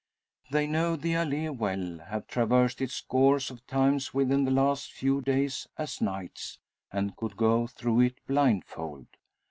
They 0.49 0.65
know 0.65 0.95
the 0.95 1.13
allee 1.13 1.49
well; 1.49 1.99
have 2.07 2.25
traversed 2.25 2.81
it 2.81 2.89
scores 2.89 3.51
of 3.51 3.67
times 3.67 4.15
within 4.15 4.45
the 4.45 4.49
last 4.49 4.91
few 4.91 5.21
days, 5.21 5.67
as 5.77 6.01
nights, 6.01 6.57
and 6.91 7.15
could 7.15 7.37
go 7.37 7.67
through 7.67 7.99
it 7.99 8.25
blindfold. 8.25 9.05